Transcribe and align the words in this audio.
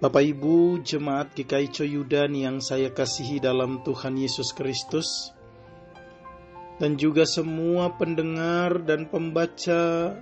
Bapak 0.00 0.24
Ibu 0.24 0.80
Jemaat 0.80 1.36
GKI 1.36 1.68
Coyudan 1.76 2.32
yang 2.32 2.64
saya 2.64 2.88
kasihi 2.88 3.36
dalam 3.36 3.84
Tuhan 3.84 4.16
Yesus 4.16 4.56
Kristus 4.56 5.28
dan 6.80 6.96
juga 6.96 7.28
semua 7.28 7.92
pendengar 8.00 8.80
dan 8.88 9.12
pembaca 9.12 10.16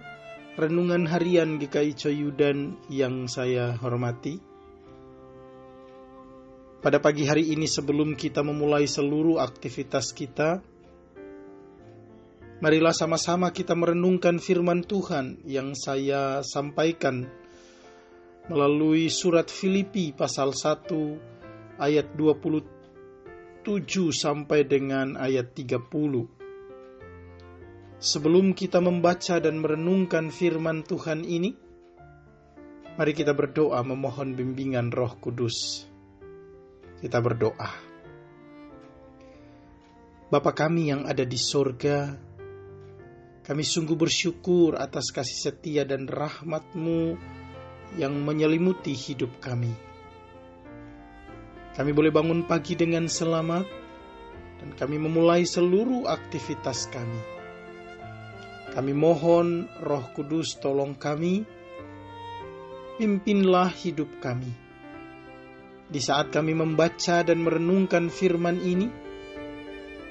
renungan 0.58 1.06
harian 1.06 1.62
GKI 1.62 1.94
Coyudan 1.94 2.74
yang 2.90 3.30
saya 3.30 3.78
hormati. 3.78 4.42
Pada 6.82 6.98
pagi 6.98 7.30
hari 7.30 7.54
ini 7.54 7.70
sebelum 7.70 8.18
kita 8.18 8.42
memulai 8.42 8.82
seluruh 8.90 9.38
aktivitas 9.38 10.10
kita, 10.10 10.58
marilah 12.58 12.90
sama-sama 12.98 13.54
kita 13.54 13.78
merenungkan 13.78 14.42
firman 14.42 14.82
Tuhan 14.82 15.38
yang 15.46 15.78
saya 15.78 16.42
sampaikan 16.42 17.46
melalui 18.48 19.12
surat 19.12 19.52
Filipi 19.52 20.16
pasal 20.16 20.56
1 20.56 21.76
ayat 21.76 22.16
27 22.16 22.64
sampai 24.08 24.64
dengan 24.64 25.20
ayat 25.20 25.52
30. 25.52 25.84
Sebelum 27.98 28.56
kita 28.56 28.80
membaca 28.80 29.36
dan 29.36 29.60
merenungkan 29.60 30.32
firman 30.32 30.80
Tuhan 30.80 31.28
ini, 31.28 31.52
mari 32.96 33.12
kita 33.12 33.36
berdoa 33.36 33.84
memohon 33.84 34.32
bimbingan 34.32 34.96
Roh 34.96 35.12
Kudus. 35.20 35.84
Kita 36.98 37.20
berdoa. 37.20 37.70
Bapa 40.28 40.52
kami 40.52 40.92
yang 40.92 41.08
ada 41.08 41.24
di 41.24 41.40
sorga, 41.40 42.12
kami 43.48 43.64
sungguh 43.64 43.96
bersyukur 43.96 44.76
atas 44.76 45.08
kasih 45.08 45.48
setia 45.48 45.88
dan 45.88 46.04
rahmat-Mu 46.04 47.16
yang 47.96 48.12
menyelimuti 48.20 48.92
hidup 48.92 49.40
kami. 49.40 49.72
Kami 51.72 51.90
boleh 51.94 52.10
bangun 52.10 52.44
pagi 52.44 52.74
dengan 52.74 53.06
selamat, 53.06 53.66
dan 54.58 54.70
kami 54.74 54.98
memulai 54.98 55.46
seluruh 55.46 56.10
aktivitas 56.10 56.90
kami. 56.90 57.22
Kami 58.74 58.92
mohon, 58.92 59.70
Roh 59.80 60.10
Kudus, 60.12 60.58
tolong 60.58 60.98
kami, 60.98 61.46
pimpinlah 62.98 63.70
hidup 63.70 64.10
kami. 64.18 64.50
Di 65.88 66.02
saat 66.02 66.34
kami 66.34 66.52
membaca 66.52 67.24
dan 67.24 67.40
merenungkan 67.40 68.12
firman 68.12 68.60
ini, 68.60 68.90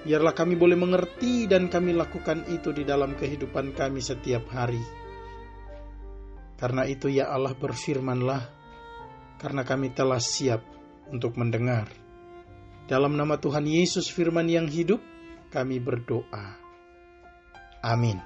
biarlah 0.08 0.34
kami 0.34 0.56
boleh 0.56 0.80
mengerti 0.80 1.46
dan 1.52 1.68
kami 1.68 1.94
lakukan 1.94 2.48
itu 2.48 2.72
di 2.72 2.88
dalam 2.88 3.14
kehidupan 3.14 3.76
kami 3.76 4.00
setiap 4.00 4.48
hari 4.56 5.07
karena 6.58 6.90
itu 6.90 7.08
ya 7.14 7.30
Allah 7.30 7.54
berfirmanlah, 7.54 8.44
karena 9.38 9.62
kami 9.62 9.94
telah 9.94 10.18
siap 10.18 10.66
untuk 11.14 11.38
mendengar. 11.38 11.86
Dalam 12.90 13.14
nama 13.14 13.38
Tuhan 13.38 13.70
Yesus 13.70 14.10
firman 14.10 14.50
yang 14.50 14.66
hidup, 14.66 14.98
kami 15.54 15.78
berdoa. 15.78 16.58
Amin. 17.86 18.18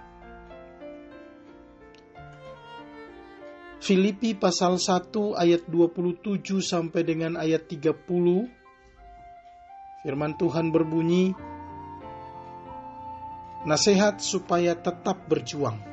Filipi 3.82 4.38
pasal 4.38 4.78
1 4.78 5.10
ayat 5.36 5.66
27 5.66 6.62
sampai 6.62 7.02
dengan 7.02 7.34
ayat 7.34 7.66
30 7.66 7.98
Firman 10.06 10.38
Tuhan 10.38 10.70
berbunyi 10.70 11.34
Nasihat 13.66 14.22
supaya 14.22 14.78
tetap 14.78 15.26
berjuang 15.26 15.91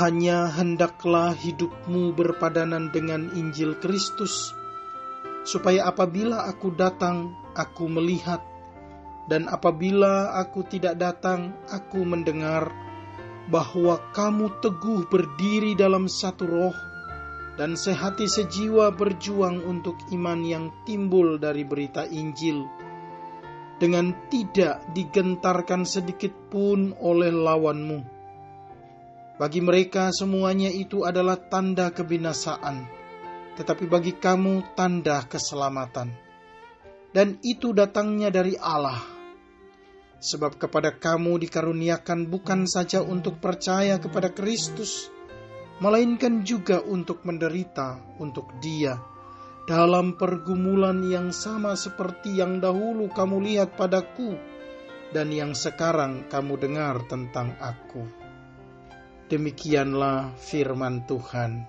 hanya 0.00 0.48
hendaklah 0.48 1.36
hidupmu 1.36 2.16
berpadanan 2.16 2.88
dengan 2.88 3.28
Injil 3.36 3.76
Kristus, 3.84 4.56
supaya 5.44 5.92
apabila 5.92 6.48
aku 6.48 6.72
datang, 6.72 7.36
aku 7.52 7.84
melihat, 7.84 8.40
dan 9.28 9.44
apabila 9.52 10.40
aku 10.40 10.64
tidak 10.64 10.96
datang, 10.96 11.52
aku 11.68 12.00
mendengar 12.00 12.72
bahwa 13.52 14.00
kamu 14.16 14.48
teguh 14.64 15.04
berdiri 15.12 15.76
dalam 15.76 16.08
satu 16.08 16.48
roh 16.48 16.76
dan 17.60 17.76
sehati 17.76 18.24
sejiwa 18.24 18.96
berjuang 18.96 19.60
untuk 19.68 20.00
iman 20.16 20.40
yang 20.40 20.72
timbul 20.88 21.36
dari 21.36 21.68
berita 21.68 22.08
Injil. 22.08 22.64
Dengan 23.76 24.16
tidak 24.32 24.80
digentarkan 24.96 25.84
sedikit 25.84 26.32
pun 26.48 26.96
oleh 26.96 27.32
lawanmu 27.32 28.19
bagi 29.40 29.64
mereka 29.64 30.12
semuanya 30.12 30.68
itu 30.68 31.08
adalah 31.08 31.40
tanda 31.40 31.88
kebinasaan, 31.88 32.84
tetapi 33.56 33.88
bagi 33.88 34.12
kamu 34.20 34.76
tanda 34.76 35.24
keselamatan. 35.24 36.12
Dan 37.16 37.40
itu 37.40 37.72
datangnya 37.72 38.28
dari 38.28 38.52
Allah. 38.60 39.00
Sebab 40.20 40.60
kepada 40.60 40.92
kamu 40.92 41.40
dikaruniakan 41.48 42.28
bukan 42.28 42.68
saja 42.68 43.00
untuk 43.00 43.40
percaya 43.40 43.96
kepada 43.96 44.28
Kristus, 44.28 45.08
melainkan 45.80 46.44
juga 46.44 46.84
untuk 46.84 47.24
menderita 47.24 47.96
untuk 48.20 48.52
Dia 48.60 49.00
dalam 49.64 50.20
pergumulan 50.20 51.00
yang 51.08 51.32
sama 51.32 51.80
seperti 51.80 52.36
yang 52.36 52.60
dahulu 52.60 53.08
kamu 53.08 53.40
lihat 53.48 53.80
padaku 53.80 54.36
dan 55.16 55.32
yang 55.32 55.56
sekarang 55.56 56.28
kamu 56.28 56.60
dengar 56.60 57.00
tentang 57.08 57.56
aku. 57.56 58.19
Demikianlah 59.30 60.34
firman 60.42 61.06
Tuhan. 61.06 61.62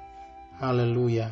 Haleluya. 0.57 1.29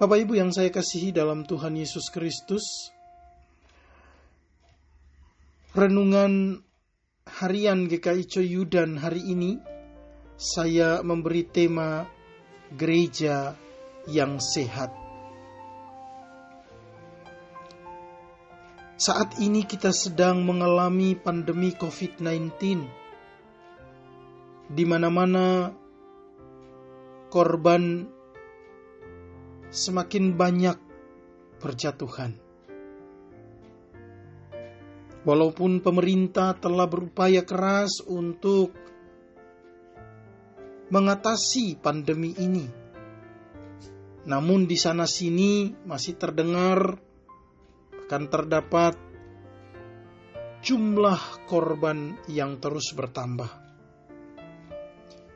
Bapak 0.00 0.24
Ibu 0.24 0.32
yang 0.32 0.48
saya 0.48 0.72
kasihi 0.72 1.12
dalam 1.12 1.44
Tuhan 1.44 1.76
Yesus 1.76 2.08
Kristus, 2.08 2.88
renungan 5.76 6.56
harian 7.28 7.84
GKI 7.84 8.24
Coyudan 8.24 8.96
hari 8.96 9.28
ini, 9.28 9.60
saya 10.40 11.04
memberi 11.04 11.44
tema 11.44 12.08
gereja 12.72 13.60
yang 14.08 14.40
sehat. 14.40 14.88
Saat 18.96 19.36
ini 19.36 19.68
kita 19.68 19.92
sedang 19.92 20.48
mengalami 20.48 21.12
pandemi 21.12 21.76
COVID-19 21.76 23.04
di 24.68 24.84
mana-mana 24.84 25.72
korban 27.32 28.04
semakin 29.68 30.36
banyak 30.36 30.78
berjatuhan. 31.60 32.36
Walaupun 35.28 35.84
pemerintah 35.84 36.56
telah 36.56 36.88
berupaya 36.88 37.44
keras 37.44 38.00
untuk 38.06 38.72
mengatasi 40.88 41.76
pandemi 41.76 42.32
ini, 42.38 42.64
namun 44.24 44.64
di 44.64 44.76
sana-sini 44.78 45.84
masih 45.84 46.16
terdengar 46.16 46.96
akan 48.08 48.24
terdapat 48.32 48.96
jumlah 50.64 51.44
korban 51.44 52.16
yang 52.24 52.56
terus 52.56 52.96
bertambah. 52.96 53.67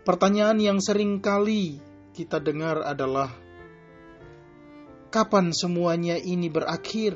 Pertanyaan 0.02 0.58
yang 0.58 0.82
sering 0.82 1.22
kali 1.22 1.78
kita 2.10 2.42
dengar 2.42 2.82
adalah, 2.82 3.30
kapan 5.14 5.54
semuanya 5.54 6.18
ini 6.18 6.50
berakhir? 6.50 7.14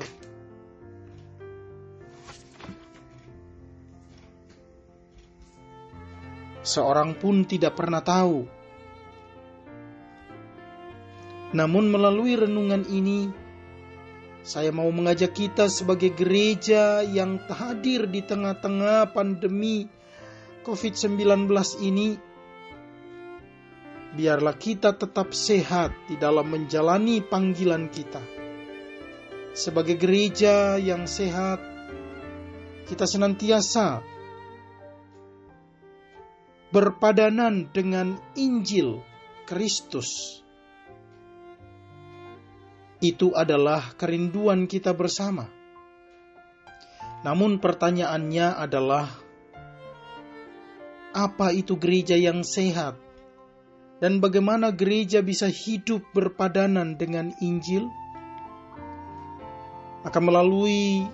Seorang 6.63 7.19
pun 7.19 7.43
tidak 7.43 7.75
pernah 7.75 7.99
tahu. 7.99 8.47
Namun, 11.51 11.91
melalui 11.91 12.39
renungan 12.39 12.87
ini, 12.87 13.27
saya 14.47 14.71
mau 14.71 14.87
mengajak 14.95 15.35
kita 15.35 15.67
sebagai 15.67 16.15
gereja 16.15 17.03
yang 17.03 17.35
hadir 17.51 18.07
di 18.07 18.23
tengah-tengah 18.23 19.11
pandemi 19.11 19.91
COVID-19 20.63 21.51
ini 21.83 22.26
biarlah 24.17 24.57
kita 24.57 24.97
tetap 24.97 25.29
sehat 25.29 25.93
di 26.09 26.17
dalam 26.17 26.49
menjalani 26.49 27.21
panggilan 27.21 27.85
kita. 27.93 28.19
Sebagai 29.53 29.93
gereja 29.93 30.81
yang 30.81 31.05
sehat, 31.05 31.61
kita 32.89 33.05
senantiasa 33.05 34.01
berpadanan 36.73 37.69
dengan 37.69 38.17
Injil 38.33 39.05
Kristus. 39.45 40.41
Itu 42.97 43.37
adalah 43.37 43.93
kerinduan 43.93 44.65
kita 44.65 44.97
bersama. 44.97 45.45
Namun, 47.21 47.61
pertanyaannya 47.61 48.57
adalah: 48.57 49.05
apa 51.13 51.49
itu 51.53 51.77
gereja 51.77 52.17
yang 52.17 52.41
sehat? 52.41 53.06
Dan 53.97 54.21
bagaimana 54.21 54.69
gereja 54.69 55.25
bisa 55.25 55.49
hidup 55.49 56.05
berpadanan 56.13 56.93
dengan 57.01 57.33
Injil? 57.41 57.89
Maka 60.05 60.19
melalui 60.21 61.09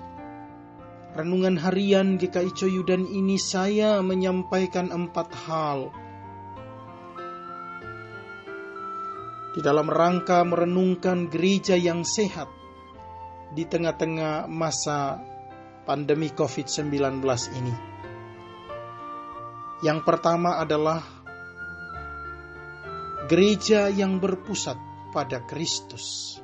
renungan 1.15 1.55
harian 1.61 2.19
GKI 2.19 2.51
Coyudan 2.51 3.07
ini 3.07 3.39
saya 3.39 4.03
menyampaikan 4.03 4.91
empat 4.91 5.31
hal. 5.47 5.93
Di 9.53 9.61
dalam 9.61 9.85
rangka 9.85 10.41
merenungkan 10.43 11.29
gereja 11.29 11.77
yang 11.77 12.01
sehat 12.01 12.49
di 13.53 13.63
tengah-tengah 13.69 14.49
masa 14.49 15.21
pandemi 15.85 16.33
COVID-19 16.33 17.21
ini. 17.53 17.75
Yang 19.85 19.99
pertama 20.01 20.57
adalah 20.57 21.05
gereja 23.27 23.87
yang 23.87 24.19
berpusat 24.19 24.75
pada 25.13 25.43
Kristus. 25.45 26.37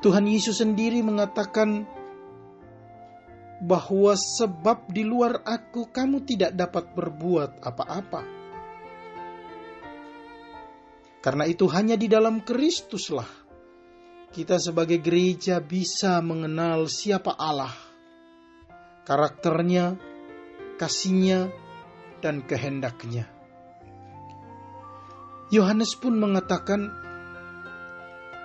Tuhan 0.00 0.24
Yesus 0.24 0.64
sendiri 0.64 1.04
mengatakan 1.04 1.84
bahwa 3.60 4.16
sebab 4.16 4.88
di 4.88 5.04
luar 5.04 5.44
aku 5.44 5.92
kamu 5.92 6.24
tidak 6.24 6.56
dapat 6.56 6.96
berbuat 6.96 7.60
apa-apa. 7.60 8.22
Karena 11.20 11.44
itu 11.44 11.68
hanya 11.68 12.00
di 12.00 12.08
dalam 12.08 12.40
Kristuslah 12.40 13.28
kita 14.32 14.56
sebagai 14.56 15.02
gereja 15.04 15.60
bisa 15.60 16.22
mengenal 16.24 16.88
siapa 16.88 17.36
Allah, 17.36 17.74
karakternya, 19.04 20.00
kasihnya, 20.80 21.52
dan 22.24 22.40
kehendaknya. 22.40 23.39
Yohanes 25.50 25.98
pun 25.98 26.14
mengatakan, 26.14 26.90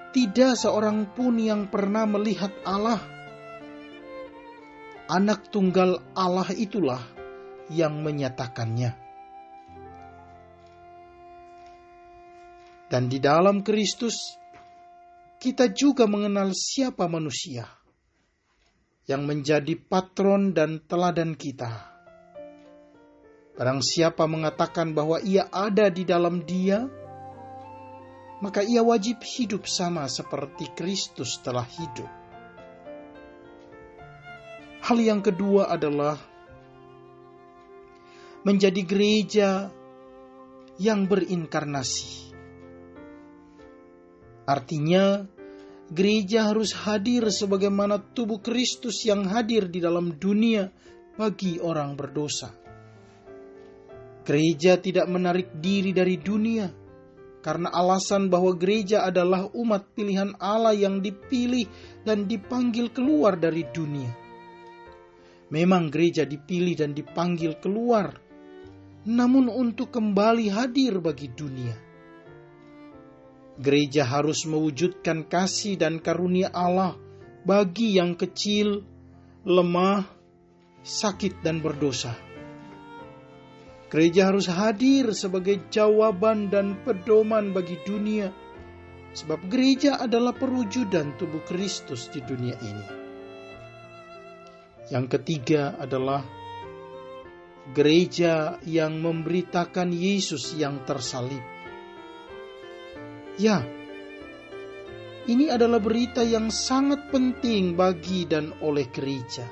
tidak 0.10 0.58
seorang 0.58 1.14
pun 1.14 1.38
yang 1.38 1.70
pernah 1.70 2.10
melihat 2.10 2.50
Allah 2.66 3.16
anak 5.06 5.54
tunggal 5.54 6.02
Allah 6.18 6.50
itulah 6.54 7.02
yang 7.70 8.02
menyatakannya. 8.02 8.98
Dan 12.86 13.10
di 13.10 13.18
dalam 13.18 13.66
Kristus, 13.66 14.38
kita 15.42 15.74
juga 15.74 16.06
mengenal 16.06 16.54
siapa 16.54 17.10
manusia 17.10 17.66
yang 19.10 19.26
menjadi 19.26 19.74
patron 19.78 20.54
dan 20.54 20.82
teladan 20.86 21.34
kita. 21.34 21.95
Barang 23.56 23.80
siapa 23.80 24.28
mengatakan 24.28 24.92
bahwa 24.92 25.24
ia 25.24 25.48
ada 25.48 25.88
di 25.88 26.04
dalam 26.04 26.44
dia, 26.44 26.92
maka 28.44 28.60
ia 28.60 28.84
wajib 28.84 29.24
hidup 29.24 29.64
sama 29.64 30.12
seperti 30.12 30.68
Kristus 30.76 31.40
telah 31.40 31.64
hidup. 31.64 32.12
Hal 34.84 35.00
yang 35.00 35.24
kedua 35.24 35.72
adalah 35.72 36.20
menjadi 38.44 38.82
gereja 38.84 39.72
yang 40.76 41.08
berinkarnasi. 41.08 42.36
Artinya, 44.46 45.26
gereja 45.90 46.52
harus 46.52 46.76
hadir 46.76 47.32
sebagaimana 47.32 48.04
tubuh 48.04 48.44
Kristus 48.44 49.02
yang 49.08 49.26
hadir 49.32 49.72
di 49.72 49.80
dalam 49.80 50.20
dunia 50.20 50.70
bagi 51.16 51.58
orang 51.58 51.98
berdosa. 51.98 52.65
Gereja 54.26 54.82
tidak 54.82 55.06
menarik 55.06 55.54
diri 55.62 55.94
dari 55.94 56.18
dunia 56.18 56.66
karena 57.46 57.70
alasan 57.70 58.34
bahwa 58.34 58.58
gereja 58.58 59.06
adalah 59.06 59.46
umat 59.54 59.94
pilihan 59.94 60.34
Allah 60.42 60.74
yang 60.74 60.98
dipilih 60.98 61.70
dan 62.02 62.26
dipanggil 62.26 62.90
keluar 62.90 63.38
dari 63.38 63.62
dunia 63.70 64.26
Memang 65.54 65.94
gereja 65.94 66.26
dipilih 66.26 66.74
dan 66.74 66.98
dipanggil 66.98 67.62
keluar, 67.62 68.18
namun 69.06 69.46
untuk 69.46 69.94
kembali 69.94 70.50
hadir 70.50 70.98
bagi 70.98 71.30
dunia. 71.30 71.78
Gereja 73.62 74.10
harus 74.10 74.44
mewujudkan 74.50 75.30
kasih 75.30 75.78
dan 75.78 76.02
karunia 76.02 76.50
Allah 76.50 76.98
bagi 77.46 77.94
yang 77.94 78.18
kecil, 78.18 78.82
lemah, 79.46 80.10
sakit, 80.82 81.46
dan 81.46 81.62
berdosa. 81.62 82.25
Gereja 83.96 84.28
harus 84.28 84.52
hadir 84.52 85.16
sebagai 85.16 85.72
jawaban 85.72 86.52
dan 86.52 86.76
pedoman 86.84 87.56
bagi 87.56 87.80
dunia, 87.88 88.28
sebab 89.16 89.48
gereja 89.48 90.04
adalah 90.04 90.36
perwujudan 90.36 91.16
tubuh 91.16 91.40
Kristus 91.48 92.12
di 92.12 92.20
dunia 92.20 92.60
ini. 92.60 92.86
Yang 94.92 95.06
ketiga 95.16 95.80
adalah 95.80 96.28
gereja 97.72 98.60
yang 98.68 99.00
memberitakan 99.00 99.96
Yesus 99.96 100.60
yang 100.60 100.84
tersalib. 100.84 101.40
Ya, 103.40 103.64
ini 105.24 105.48
adalah 105.48 105.80
berita 105.80 106.20
yang 106.20 106.52
sangat 106.52 107.16
penting 107.16 107.80
bagi 107.80 108.28
dan 108.28 108.60
oleh 108.60 108.92
gereja. 108.92 109.48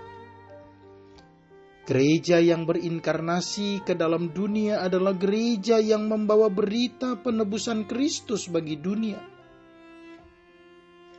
Gereja 1.84 2.40
yang 2.40 2.64
berinkarnasi 2.64 3.84
ke 3.84 3.92
dalam 3.96 4.32
dunia 4.32 4.80
adalah 4.80 5.12
gereja 5.12 5.84
yang 5.84 6.08
membawa 6.08 6.48
berita 6.48 7.20
penebusan 7.20 7.84
Kristus 7.84 8.48
bagi 8.48 8.80
dunia. 8.80 9.20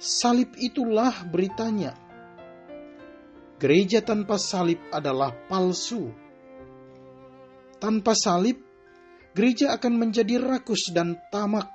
Salib 0.00 0.56
itulah 0.56 1.28
beritanya 1.28 2.05
Gereja 3.64 4.05
tanpa 4.05 4.37
salib 4.37 4.76
adalah 4.93 5.32
palsu. 5.49 6.12
Tanpa 7.81 8.12
salib, 8.12 8.61
gereja 9.32 9.72
akan 9.78 10.05
menjadi 10.05 10.37
rakus 10.37 10.93
dan 10.93 11.16
tamak 11.32 11.70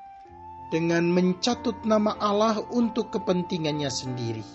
dengan 0.69 1.09
mencatut 1.09 1.81
nama 1.89 2.13
Allah 2.21 2.61
untuk 2.75 3.09
kepentingannya 3.09 3.89
sendiri. 3.89 4.45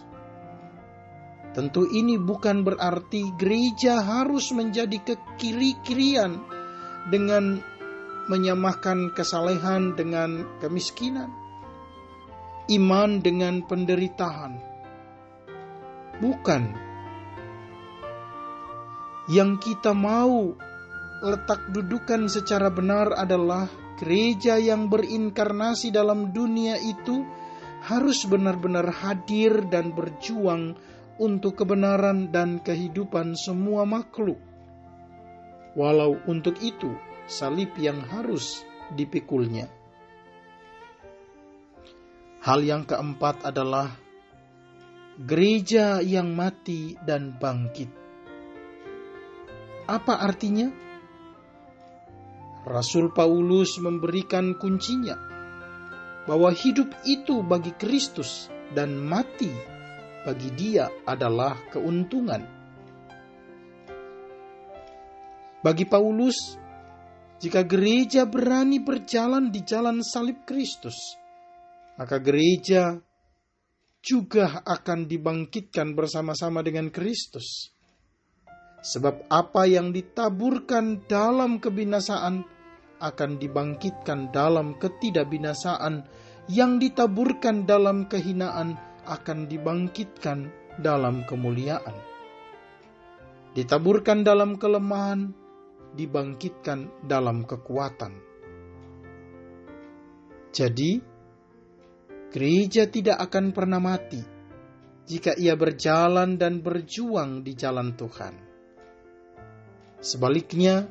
Tentu 1.55 1.87
ini 1.87 2.19
bukan 2.19 2.67
berarti 2.67 3.31
gereja 3.39 4.03
harus 4.03 4.51
menjadi 4.51 4.99
kekiri-kirian 5.15 6.43
dengan 7.15 7.63
menyamakan 8.27 9.15
kesalehan 9.15 9.95
dengan 9.95 10.59
kemiskinan, 10.59 11.31
iman 12.75 13.23
dengan 13.23 13.63
penderitaan. 13.63 14.59
Bukan 16.19 16.63
yang 19.31 19.55
kita 19.63 19.95
mau 19.95 20.59
letak 21.23 21.71
dudukan 21.71 22.27
secara 22.27 22.69
benar 22.69 23.15
adalah 23.15 23.71
gereja 23.97 24.59
yang 24.59 24.91
berinkarnasi 24.91 25.95
dalam 25.95 26.35
dunia 26.35 26.77
itu 26.83 27.23
harus 27.87 28.27
benar-benar 28.27 28.91
hadir 28.91 29.65
dan 29.71 29.95
berjuang 29.95 30.75
untuk 31.19 31.63
kebenaran 31.63 32.35
dan 32.35 32.59
kehidupan 32.59 33.39
semua 33.39 33.87
makhluk. 33.87 34.39
Walau 35.75 36.19
untuk 36.31 36.59
itu 36.63 36.95
salib 37.27 37.75
yang 37.79 37.99
harus 38.11 38.63
dipikulnya. 38.95 39.67
Hal 42.45 42.61
yang 42.61 42.85
keempat 42.85 43.49
adalah 43.49 43.89
gereja 45.17 46.05
yang 46.05 46.37
mati 46.37 46.95
dan 47.01 47.33
bangkit. 47.35 47.89
Apa 49.89 50.21
artinya? 50.21 50.69
Rasul 52.65 53.13
Paulus 53.13 53.77
memberikan 53.77 54.57
kuncinya 54.57 55.17
bahwa 56.25 56.49
hidup 56.53 56.89
itu 57.05 57.45
bagi 57.45 57.77
Kristus 57.77 58.49
dan 58.73 58.97
mati 58.97 59.74
bagi 60.25 60.51
dia 60.57 60.89
adalah 61.05 61.69
keuntungan. 61.69 62.43
Bagi 65.61 65.85
Paulus, 65.85 66.57
jika 67.41 67.65
gereja 67.65 68.25
berani 68.25 68.81
berjalan 68.81 69.53
di 69.53 69.61
jalan 69.65 70.01
salib 70.01 70.45
Kristus, 70.49 70.97
maka 72.01 72.21
gereja 72.21 72.97
juga 74.05 74.61
akan 74.65 75.09
dibangkitkan 75.09 75.97
bersama-sama 75.97 76.61
dengan 76.61 76.93
Kristus. 76.93 77.73
Sebab 78.85 79.33
apa 79.33 79.65
yang 79.65 79.97
ditaburkan 79.97 81.09
dalam 81.09 81.57
kebinasaan 81.57 82.45
akan 83.01 83.31
dibangkitkan 83.41 84.29
dalam 84.29 84.77
ketidakbinasaan, 84.77 86.05
yang 86.53 86.77
ditaburkan 86.77 87.65
dalam 87.65 88.05
kehinaan 88.05 88.77
akan 89.05 89.47
dibangkitkan 89.47 90.51
dalam 90.81 91.23
kemuliaan. 91.29 91.95
Ditaburkan 93.55 94.27
dalam 94.27 94.59
kelemahan, 94.59 95.31
dibangkitkan 95.95 97.07
dalam 97.07 97.47
kekuatan. 97.47 98.19
Jadi, 100.51 100.99
gereja 102.35 102.91
tidak 102.91 103.23
akan 103.31 103.55
pernah 103.55 103.79
mati 103.79 104.23
jika 105.07 105.37
ia 105.39 105.55
berjalan 105.55 106.41
dan 106.41 106.65
berjuang 106.65 107.47
di 107.47 107.53
jalan 107.55 107.95
Tuhan. 107.95 108.35
Sebaliknya, 110.03 110.89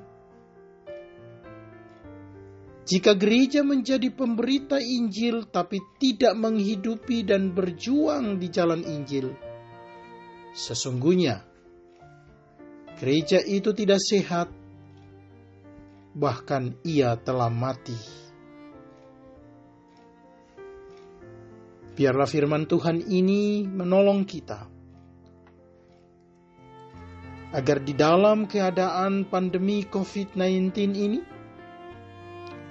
jika 2.93 3.17
gereja 3.17 3.65
menjadi 3.65 4.13
pemberita 4.13 4.77
Injil 4.77 5.49
tapi 5.49 5.81
tidak 5.97 6.37
menghidupi 6.37 7.25
dan 7.25 7.49
berjuang 7.49 8.37
di 8.37 8.53
jalan 8.53 8.85
Injil, 8.85 9.33
sesungguhnya 10.53 11.41
gereja 13.01 13.41
itu 13.41 13.73
tidak 13.73 13.97
sehat, 13.97 14.53
bahkan 16.13 16.77
ia 16.85 17.17
telah 17.17 17.49
mati. 17.49 17.97
Biarlah 21.97 22.29
firman 22.29 22.69
Tuhan 22.69 23.09
ini 23.09 23.65
menolong 23.65 24.21
kita 24.21 24.69
agar 27.57 27.81
di 27.81 27.97
dalam 27.97 28.45
keadaan 28.45 29.25
pandemi 29.25 29.81
COVID-19 29.89 30.69
ini 30.93 31.32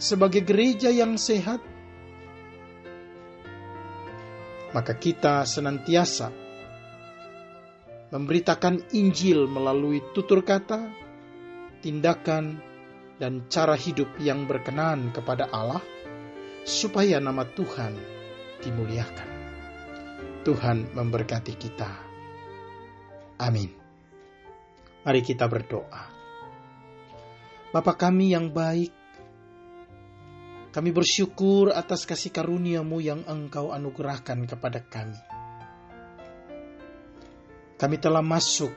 sebagai 0.03 0.43
gereja 0.43 0.91
yang 0.91 1.15
sehat, 1.15 1.63
maka 4.75 4.99
kita 4.99 5.47
senantiasa 5.47 6.35
memberitakan 8.11 8.83
Injil 8.99 9.47
melalui 9.47 10.03
tutur 10.11 10.43
kata, 10.43 10.91
tindakan, 11.87 12.59
dan 13.23 13.47
cara 13.47 13.79
hidup 13.79 14.11
yang 14.19 14.51
berkenan 14.51 15.15
kepada 15.15 15.47
Allah, 15.55 15.81
supaya 16.67 17.23
nama 17.23 17.47
Tuhan 17.47 17.95
dimuliakan. 18.59 19.29
Tuhan 20.43 20.99
memberkati 20.99 21.55
kita. 21.55 21.91
Amin. 23.39 23.71
Mari 25.07 25.23
kita 25.23 25.47
berdoa. 25.47 26.03
Bapa 27.71 27.95
kami 27.95 28.35
yang 28.35 28.51
baik, 28.51 29.02
kami 30.73 30.89
bersyukur 30.89 31.69
atas 31.69 32.09
kasih 32.09 32.33
karuniamu 32.33 32.97
yang 33.05 33.21
engkau 33.29 33.77
anugerahkan 33.77 34.49
kepada 34.49 34.81
kami. 34.81 35.21
Kami 37.77 37.97
telah 38.01 38.25
masuk 38.25 38.73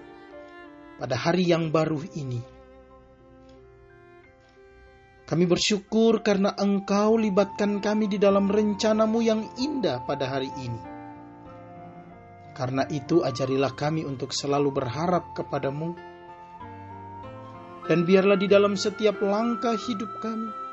pada 0.99 1.15
hari 1.15 1.47
yang 1.47 1.71
baru 1.71 2.03
ini. 2.19 2.43
Kami 5.23 5.47
bersyukur 5.47 6.19
karena 6.19 6.51
engkau 6.59 7.15
libatkan 7.15 7.79
kami 7.79 8.11
di 8.11 8.19
dalam 8.19 8.51
rencanamu 8.51 9.23
yang 9.23 9.41
indah 9.55 10.03
pada 10.03 10.27
hari 10.27 10.51
ini. 10.59 10.81
Karena 12.51 12.83
itu 12.91 13.23
ajarilah 13.23 13.71
kami 13.71 14.03
untuk 14.03 14.35
selalu 14.35 14.83
berharap 14.83 15.31
kepadamu. 15.31 15.95
Dan 17.87 18.03
biarlah 18.03 18.35
di 18.35 18.51
dalam 18.51 18.75
setiap 18.75 19.21
langkah 19.21 19.77
hidup 19.79 20.11
kami, 20.19 20.64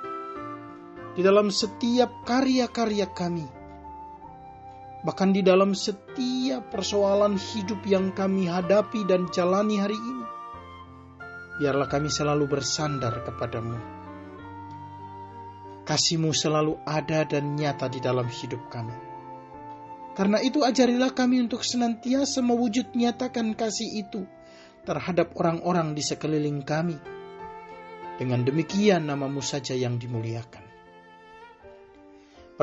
di 1.13 1.21
dalam 1.21 1.53
setiap 1.53 2.25
karya-karya 2.25 3.05
kami, 3.13 3.45
bahkan 5.05 5.35
di 5.35 5.45
dalam 5.45 5.77
setiap 5.77 6.73
persoalan 6.73 7.37
hidup 7.37 7.85
yang 7.85 8.17
kami 8.17 8.49
hadapi 8.49 9.05
dan 9.05 9.29
jalani 9.29 9.77
hari 9.77 9.99
ini. 9.99 10.27
Biarlah 11.61 11.85
kami 11.85 12.09
selalu 12.09 12.49
bersandar 12.49 13.21
kepadamu. 13.29 13.77
Kasihmu 15.85 16.33
selalu 16.33 16.81
ada 16.89 17.29
dan 17.29 17.59
nyata 17.59 17.93
di 17.93 18.01
dalam 18.01 18.25
hidup 18.31 18.73
kami. 18.73 18.97
Karena 20.13 20.41
itu 20.41 20.65
ajarilah 20.65 21.13
kami 21.13 21.45
untuk 21.45 21.61
senantiasa 21.65 22.41
mewujud 22.41 22.93
nyatakan 22.97 23.53
kasih 23.53 24.01
itu 24.01 24.25
terhadap 24.89 25.37
orang-orang 25.37 25.93
di 25.93 26.01
sekeliling 26.01 26.65
kami. 26.65 26.97
Dengan 28.17 28.45
demikian 28.45 29.09
namamu 29.09 29.43
saja 29.43 29.73
yang 29.73 29.97
dimuliakan. 29.97 30.62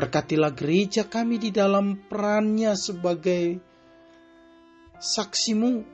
Berkatilah 0.00 0.56
gereja 0.56 1.04
kami 1.04 1.36
di 1.36 1.52
dalam 1.52 2.08
perannya 2.08 2.72
sebagai 2.72 3.60
saksimu. 4.96 5.84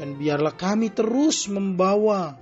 Dan 0.00 0.16
biarlah 0.16 0.56
kami 0.56 0.96
terus 0.96 1.52
membawa 1.52 2.32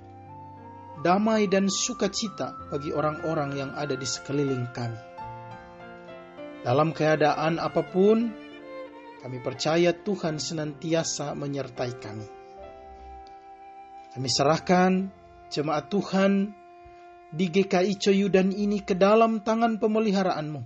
damai 1.02 1.50
dan 1.50 1.66
sukacita 1.66 2.70
bagi 2.70 2.94
orang-orang 2.94 3.50
yang 3.58 3.70
ada 3.74 3.98
di 3.98 4.06
sekeliling 4.06 4.70
kami. 4.70 5.02
Dalam 6.62 6.94
keadaan 6.94 7.58
apa 7.58 7.82
pun, 7.82 8.30
kami 9.26 9.42
percaya 9.42 9.90
Tuhan 9.90 10.38
senantiasa 10.38 11.34
menyertai 11.34 11.92
kami. 11.98 12.28
Kami 14.14 14.28
serahkan 14.30 15.10
jemaat 15.50 15.90
Tuhan 15.90 16.59
di 17.30 17.46
GKI 17.46 17.94
Coyudan 17.98 18.50
ini 18.50 18.82
ke 18.82 18.98
dalam 18.98 19.46
tangan 19.46 19.78
pemeliharaanmu. 19.78 20.62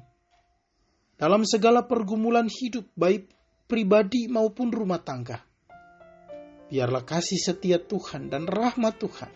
Dalam 1.14 1.44
segala 1.46 1.84
pergumulan 1.84 2.48
hidup 2.48 2.88
baik 2.96 3.30
pribadi 3.68 4.26
maupun 4.26 4.72
rumah 4.72 5.00
tangga. 5.00 5.40
Biarlah 6.68 7.04
kasih 7.06 7.38
setia 7.38 7.78
Tuhan 7.78 8.32
dan 8.32 8.48
rahmat 8.48 8.98
Tuhan 8.98 9.32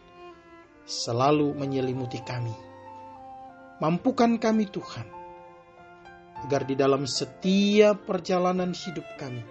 selalu 0.88 1.52
menyelimuti 1.54 2.18
kami. 2.24 2.56
Mampukan 3.78 4.42
kami 4.42 4.66
Tuhan, 4.66 5.06
agar 6.42 6.66
di 6.66 6.74
dalam 6.74 7.06
setiap 7.06 8.08
perjalanan 8.08 8.74
hidup 8.74 9.06
kami, 9.14 9.44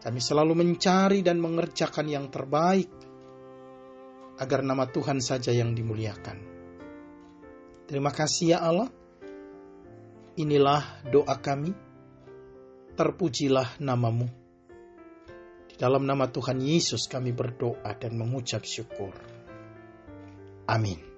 kami 0.00 0.20
selalu 0.24 0.56
mencari 0.56 1.20
dan 1.20 1.36
mengerjakan 1.36 2.08
yang 2.08 2.32
terbaik 2.32 2.88
agar 4.40 4.66
nama 4.66 4.90
Tuhan 4.90 5.22
saja 5.22 5.54
yang 5.54 5.72
dimuliakan. 5.72 6.38
Terima 7.86 8.10
kasih 8.10 8.56
ya 8.56 8.58
Allah. 8.64 8.90
Inilah 10.34 11.06
doa 11.08 11.36
kami. 11.38 11.70
Terpujilah 12.94 13.78
namamu. 13.82 14.26
Di 15.70 15.74
dalam 15.78 16.06
nama 16.06 16.30
Tuhan 16.30 16.62
Yesus 16.62 17.10
kami 17.10 17.34
berdoa 17.34 17.94
dan 17.98 18.14
mengucap 18.14 18.62
syukur. 18.62 19.14
Amin. 20.70 21.13